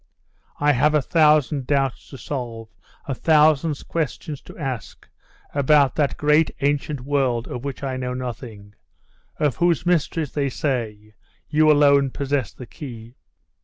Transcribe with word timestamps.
I 0.59 0.71
have 0.71 0.95
a 0.95 1.01
thousand 1.03 1.67
doubts 1.67 2.09
to 2.09 2.17
solve, 2.17 2.69
a 3.07 3.13
thousand 3.13 3.79
questions 3.87 4.41
to 4.41 4.57
ask, 4.57 5.07
about 5.53 5.93
that 5.93 6.17
great 6.17 6.49
ancient 6.61 7.01
world 7.01 7.47
of 7.47 7.63
which 7.63 7.83
I 7.83 7.97
know 7.97 8.15
nothing 8.15 8.73
of 9.37 9.57
whose 9.57 9.85
mysteries, 9.85 10.31
they 10.31 10.49
say, 10.49 11.13
you 11.51 11.69
alone 11.71 12.09
possess 12.09 12.51
the 12.51 12.65
key! 12.65 13.13